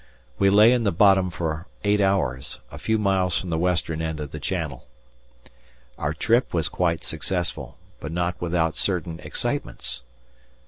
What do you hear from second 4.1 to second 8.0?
of the channel. Our trip was quite successful,